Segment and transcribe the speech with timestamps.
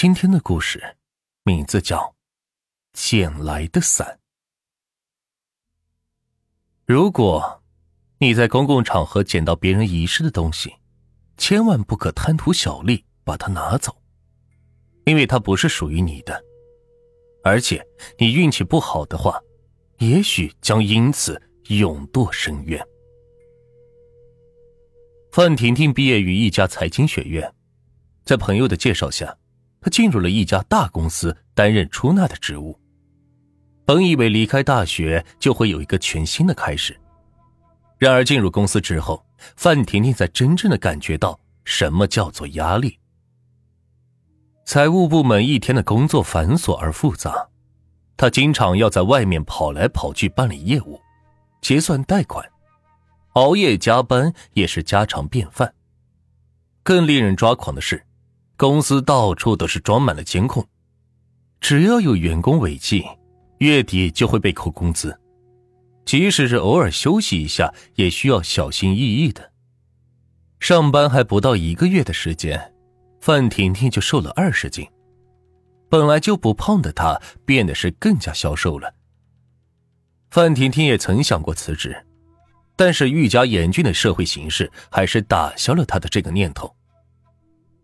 [0.00, 0.94] 今天的故事
[1.42, 1.98] 名字叫
[2.92, 4.06] 《捡来的伞》。
[6.86, 7.64] 如果
[8.18, 10.72] 你在公共场合捡到别人遗失的东西，
[11.36, 14.00] 千万不可贪图小利把它拿走，
[15.04, 16.44] 因为它不是属于你的。
[17.42, 17.84] 而且
[18.20, 19.42] 你运气不好的话，
[19.98, 22.80] 也许将因此永堕深渊。
[25.32, 27.52] 范婷婷毕业于一家财经学院，
[28.24, 29.36] 在朋友的介绍下。
[29.88, 32.78] 进入了一家大公司担任出纳的职务。
[33.84, 36.98] 本以为离开大学就会有一个全新的开始，
[37.96, 39.24] 然而进入公司之后，
[39.56, 42.98] 范婷婷才真正的感觉到什么叫做压力。
[44.66, 47.48] 财务部门一天的工作繁琐而复杂，
[48.18, 51.00] 他经常要在外面跑来跑去办理业务、
[51.62, 52.46] 结算贷款，
[53.32, 55.72] 熬夜加班也是家常便饭。
[56.82, 58.04] 更令人抓狂的是。
[58.58, 60.66] 公司到处都是装满了监控，
[61.60, 63.04] 只要有员工违纪，
[63.58, 65.16] 月底就会被扣工资。
[66.04, 69.52] 即使是偶尔休息一下，也需要小心翼翼的。
[70.58, 72.74] 上班还不到一个月的时间，
[73.20, 74.84] 范婷婷就瘦了二十斤。
[75.88, 78.92] 本来就不胖的她，变得是更加消瘦了。
[80.30, 82.04] 范婷婷也曾想过辞职，
[82.74, 86.74] 但是愈加严峻的社会形势还是打消了她的这个念头。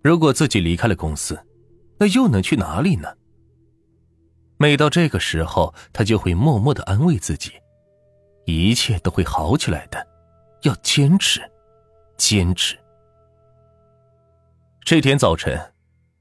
[0.04, 1.34] 如果自己离开了公司，
[1.98, 3.08] 那又能去哪里呢？
[4.58, 7.52] 每到这个时候，他就会默默的安慰自己，
[8.44, 10.06] 一切都会好起来的，
[10.64, 11.40] 要坚持，
[12.18, 12.78] 坚持。
[14.84, 15.58] 这天早晨，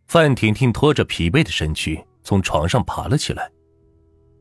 [0.07, 3.51] 范婷婷拖着疲惫的身躯从床上爬了起来，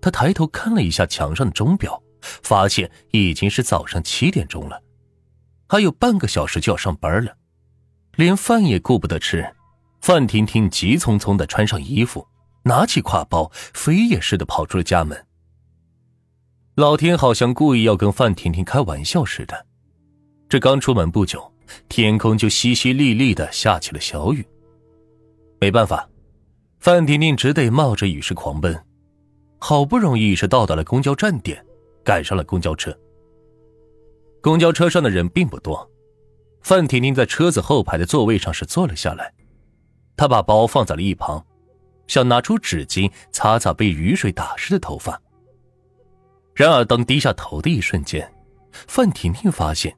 [0.01, 4.81] 她抬头看了一下墙上的钟表，发现已经是早上七点钟了，
[5.69, 7.37] 还有半个小时就要上班了。
[8.17, 9.47] 连饭也顾不得吃，
[10.01, 12.27] 范婷婷急匆匆的穿上衣服，
[12.65, 15.27] 拿起挎包，飞也似的跑出了家门。
[16.75, 19.67] 老天好像故意要跟范婷婷开玩笑似的，
[20.49, 21.53] 这刚出门不久，
[21.89, 24.47] 天空就淅淅沥沥的下起了小雨。
[25.61, 26.09] 没办法，
[26.81, 28.79] 范婷婷只得冒着雨势狂奔，
[29.59, 31.65] 好不容易是到达了公交站点，
[32.05, 32.95] 赶上了公交车。
[34.43, 35.89] 公交车上的人并不多。
[36.63, 39.33] 范婷婷在车子后排的座位上是坐了下来，
[40.17, 41.45] 她把包放在了一旁，
[42.07, 45.21] 想拿出纸巾擦擦被雨水打湿的头发。
[46.55, 48.33] 然而，当低下头的一瞬间，
[48.71, 49.97] 范婷婷发现，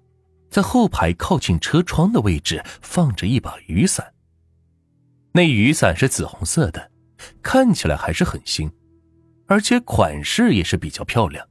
[0.49, 4.15] 在后排靠近车窗的位置放着一把雨伞。
[5.33, 6.91] 那雨伞是紫红色的，
[7.43, 8.71] 看起来还是很新，
[9.47, 11.47] 而且款式也是比较漂亮，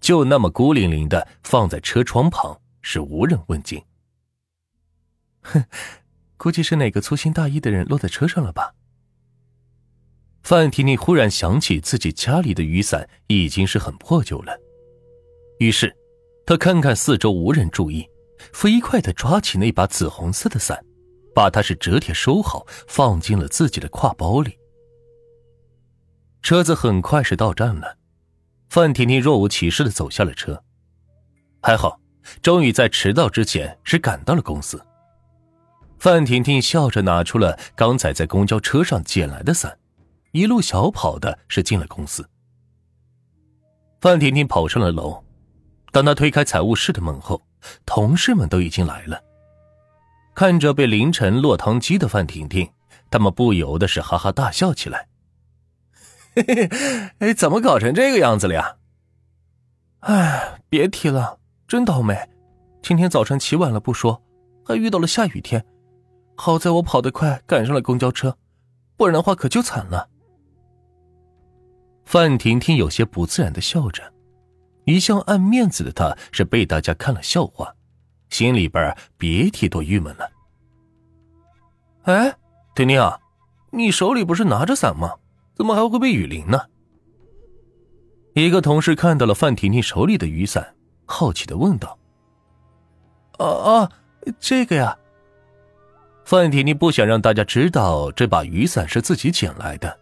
[0.00, 3.82] 就那么孤零零的放在车窗旁，是无人问津。
[5.52, 5.64] 哼，
[6.36, 8.74] 估计是哪个粗心大意的人落在车上了吧？
[10.42, 14.56] 范婷婷忽然想起自己家里的雨伞已经是很破旧了，
[15.58, 15.96] 于是
[16.46, 18.08] 她看看四周无人注意，
[18.52, 20.84] 飞快的抓起那把紫红色的伞，
[21.34, 24.56] 把它是折叠收好，放进了自己的挎包里。
[26.42, 27.98] 车子很快是到站了，
[28.68, 30.62] 范婷婷若无其事的走下了车，
[31.60, 32.00] 还好，
[32.40, 34.80] 终于在迟到之前是赶到了公司。
[35.98, 39.78] 范婷婷笑着拿出了刚才在公交车上捡来的伞，
[40.32, 42.28] 一路小跑的是进了公司。
[44.00, 45.24] 范婷婷跑上了楼，
[45.92, 47.42] 当她推开财务室的门后，
[47.84, 49.20] 同事们都已经来了。
[50.34, 52.70] 看着被淋成落汤鸡的范婷婷，
[53.10, 55.08] 他们不由得是哈哈大笑起来。
[56.34, 56.68] 嘿嘿，
[57.20, 58.76] 哎，怎么搞成这个样子了呀？
[60.00, 62.28] 哎，别提了，真倒霉！
[62.82, 64.22] 今天早晨起晚了不说，
[64.62, 65.64] 还遇到了下雨天。
[66.36, 68.36] 好在我跑得快，赶上了公交车，
[68.96, 70.08] 不然的话可就惨了。
[72.04, 74.12] 范婷婷有些不自然的笑着，
[74.84, 77.74] 一向爱面子的她，是被大家看了笑话，
[78.28, 80.30] 心里边别提多郁闷了。
[82.02, 82.36] 哎，
[82.74, 83.18] 婷婷啊，
[83.70, 85.14] 你手里不是拿着伞吗？
[85.54, 86.60] 怎么还会被雨淋呢？
[88.34, 91.98] 一个同事看到了范婷婷手里的雨伞，好奇的问道
[93.38, 93.92] ：“啊啊，
[94.38, 94.96] 这个呀。”
[96.26, 99.96] 范婷婷不想让大家知道这把雨伞是自己捡来的，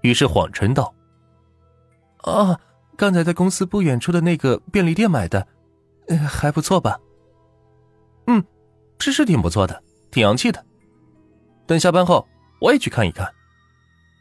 [0.00, 0.92] 于是谎称道
[2.26, 2.58] ：“啊，
[2.96, 5.46] 刚才在公司不远处的那个便利店买的，
[6.08, 6.98] 呃还不错吧？
[8.26, 8.44] 嗯，
[8.98, 9.80] 是是挺不错的，
[10.10, 10.66] 挺洋气的。
[11.68, 12.26] 等下班后
[12.58, 13.32] 我也去看一看。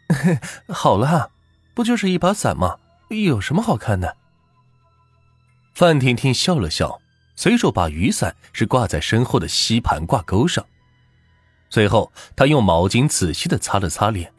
[0.70, 1.32] 好了，
[1.74, 2.78] 不就是一把伞吗？
[3.10, 4.16] 有什么好看的？”
[5.74, 7.02] 范婷婷笑了笑，
[7.36, 10.64] 随手把雨伞是挂在身后的吸盘挂钩上。
[11.70, 14.32] 随后，他用毛巾仔细的擦了擦脸，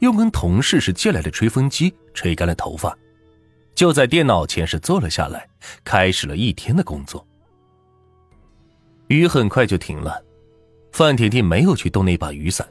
[0.00, 2.96] 又跟同事是借来的吹风机吹干了头发，
[3.74, 5.48] 就在电脑前是坐了下来，
[5.84, 7.24] 开始了一天的工作。
[9.08, 10.20] 雨很快就停了，
[10.92, 12.66] 范婷婷没有去动那把雨伞，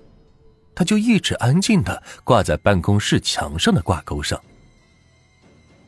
[0.76, 4.40] 她就一直安静的挂在办公室墙上的挂钩上。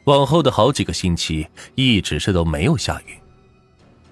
[0.05, 3.19] 往后的好几个星期，一直是都没有下雨，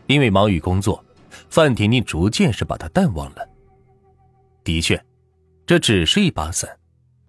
[0.08, 1.06] 因为忙于工作，
[1.50, 3.48] 范婷婷逐渐是把它淡忘了。
[4.63, 5.04] 的确，
[5.65, 6.80] 这只是一把伞，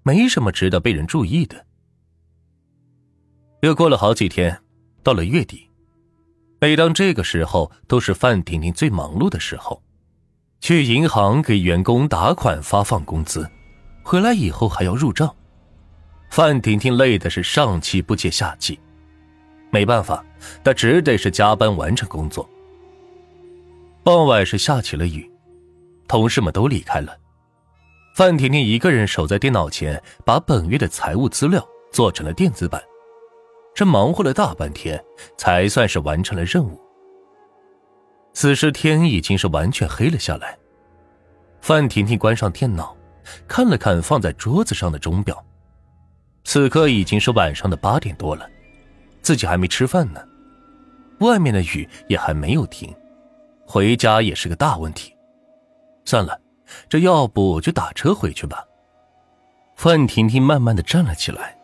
[0.02, 1.66] 没什么值得被人注意的。
[3.62, 4.60] 又过了好几天，
[5.02, 5.68] 到了月底。
[6.60, 9.82] 每当这个时候，都是范婷婷最忙碌的时候。
[10.60, 13.46] 去银行给员工打款、发放工资，
[14.02, 15.34] 回来以后还要入账。
[16.30, 18.80] 范婷婷累的是上气不接下气，
[19.70, 20.24] 没办法，
[20.64, 22.48] 她只得是加班完成工作。
[24.02, 25.30] 傍晚是下起了雨，
[26.08, 27.14] 同事们都离开了，
[28.14, 32.80] 范婷婷一个人守在电脑前，把本月的财务资料做成了电子版。
[33.74, 35.02] 这忙活了大半天，
[35.36, 36.80] 才算是完成了任务。
[38.32, 40.56] 此时天已经是完全黑了下来。
[41.60, 42.96] 范婷婷关上电脑，
[43.48, 45.44] 看了看放在桌子上的钟表，
[46.44, 48.48] 此刻已经是晚上的八点多了，
[49.22, 50.24] 自己还没吃饭呢。
[51.18, 52.94] 外面的雨也还没有停，
[53.66, 55.12] 回家也是个大问题。
[56.04, 56.38] 算了，
[56.88, 58.64] 这要不就打车回去吧。
[59.76, 61.56] 范婷婷慢慢的站了起来。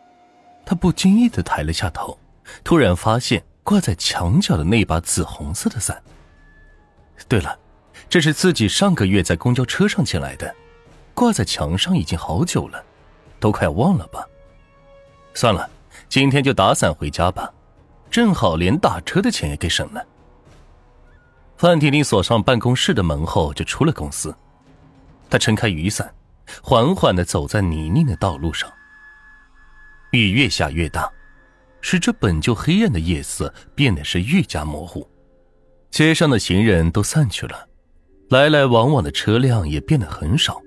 [0.65, 2.17] 她不经意的抬了下头，
[2.63, 6.01] 突然发现挂在墙角的那把紫红色的伞。
[7.27, 7.57] 对了，
[8.09, 10.53] 这是自己上个月在公交车上捡来的，
[11.13, 12.83] 挂在墙上已经好久了，
[13.39, 14.25] 都快忘了吧。
[15.33, 15.69] 算了，
[16.07, 17.51] 今天就打伞回家吧，
[18.09, 20.05] 正好连打车的钱也给省了。
[21.57, 24.33] 范婷婷锁上办公室的门后，就出了公司。
[25.31, 26.13] 他撑开雨伞，
[26.61, 28.69] 缓缓的走在泥泞的道路上。
[30.11, 31.09] 雨越下越大，
[31.79, 35.09] 使这本就黑暗的夜色变得是愈加模糊。
[35.89, 37.67] 街上的行人都散去了，
[38.29, 40.61] 来来往往的车辆也变得很少。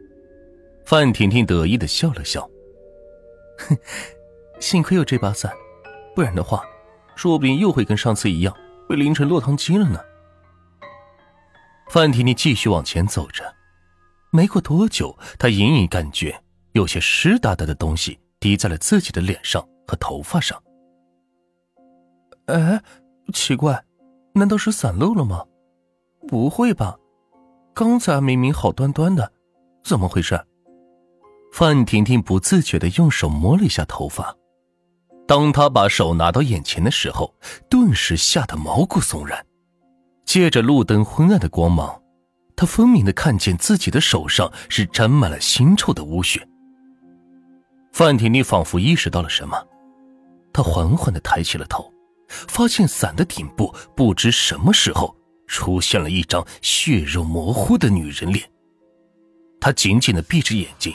[0.87, 2.49] 范婷婷得意的笑了笑
[3.69, 3.76] ：“哼，
[4.61, 5.52] 幸亏有这把伞，
[6.14, 6.64] 不然的话，
[7.14, 8.56] 说不定又会跟上次一样
[8.88, 10.00] 被淋成落汤鸡了呢。”
[11.90, 13.44] 范婷婷继续往前走着，
[14.34, 16.42] 没过多久，她隐隐感觉
[16.72, 18.19] 有些湿哒哒的东西。
[18.40, 20.60] 滴在了自己的脸上和头发上。
[22.44, 22.82] 哎，
[23.32, 23.82] 奇怪，
[24.34, 25.44] 难道是散漏了吗？
[26.28, 26.98] 不会吧，
[27.72, 29.32] 刚才明明好端端的，
[29.82, 30.38] 怎么回事？
[31.54, 34.37] 范婷婷不自觉的用手摸了一下头发，
[35.26, 37.34] 当她把手拿到眼前的时候，
[37.70, 39.46] 顿时吓得毛骨悚然。
[40.26, 42.02] 借着路灯昏暗的光芒，
[42.56, 46.46] 他分明的看见自己的手上是沾满了腥臭的污血。
[47.92, 49.56] 范婷婷仿佛意识到了什么，
[50.52, 51.92] 她缓缓的抬起了头，
[52.28, 55.16] 发现伞的顶部不知什么时候
[55.46, 58.48] 出现了一张血肉模糊的女人脸。
[59.60, 60.94] 她紧紧的闭着眼睛，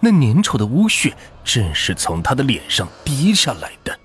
[0.00, 3.98] 那粘稠的污血正是从她的脸上滴下来的。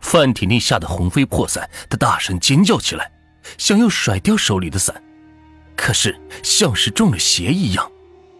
[0.00, 3.10] 范婷婷吓得魂飞魄散，她大声尖叫起来，
[3.56, 5.02] 想要甩掉手里的伞，
[5.76, 7.90] 可是像是中了邪一样。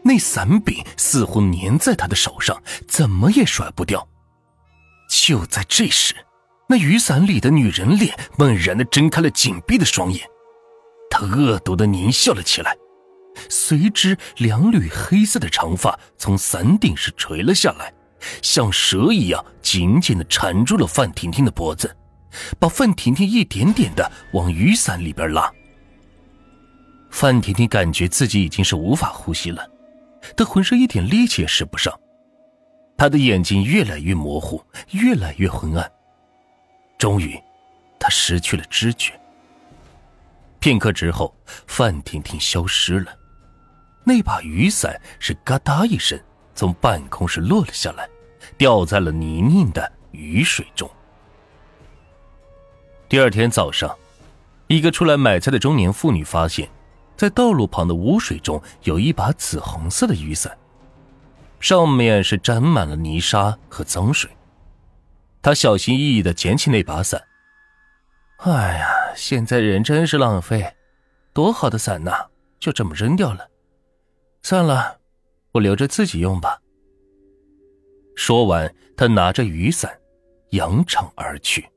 [0.04, 4.08] 那伞柄似乎粘在他的手上，怎么也甩不掉。
[5.08, 6.14] 就在这时，
[6.68, 10.26] 那雨伞里的女人脸猛然的睁开了紧闭的双眼，
[11.08, 12.76] 她恶毒的狞笑了起来，
[13.48, 17.92] 随之两缕黑色的长发从伞顶是垂了下来，
[18.42, 21.94] 像蛇一样紧紧的缠住了范婷婷的脖子，
[22.58, 25.48] 把范婷婷一点点的往雨伞里边拉。
[27.12, 29.70] 范婷婷感觉自己已经是无法呼吸了。
[30.36, 31.96] 她浑身一点力气也使不上，
[32.96, 35.92] 她的眼睛越来越模糊，越来越昏暗。
[36.98, 37.40] 终于，
[37.98, 39.12] 他失去了知觉。
[40.58, 41.32] 片刻之后，
[41.66, 43.12] 范婷婷消失了，
[44.04, 46.18] 那把雨伞是嘎哒一声
[46.54, 48.08] 从半空是落了下来，
[48.56, 50.90] 掉在了泥泞的雨水中。
[53.08, 53.96] 第二天早上，
[54.68, 56.68] 一个出来买菜的中年妇女发现。
[57.16, 60.56] 在道路旁的污水中有一把紫红色的雨伞，
[61.60, 64.30] 上面是沾满了泥沙和脏水。
[65.40, 67.22] 他小心翼翼的捡起那把伞。
[68.38, 70.74] 哎呀，现在人真是浪费，
[71.32, 72.26] 多好的伞呐，
[72.58, 73.48] 就这么扔掉了。
[74.42, 74.98] 算了，
[75.52, 76.58] 我留着自己用吧。
[78.16, 79.96] 说完，他拿着雨伞，
[80.50, 81.68] 扬长而去。